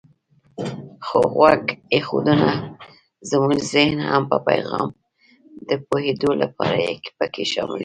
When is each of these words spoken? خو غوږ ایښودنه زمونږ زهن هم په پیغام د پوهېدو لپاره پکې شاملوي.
خو 1.05 1.17
غوږ 1.33 1.63
ایښودنه 1.93 2.51
زمونږ 3.29 3.59
زهن 3.73 3.97
هم 4.09 4.23
په 4.31 4.37
پیغام 4.47 4.89
د 5.69 5.71
پوهېدو 5.87 6.29
لپاره 6.41 6.83
پکې 7.17 7.43
شاملوي. 7.51 7.79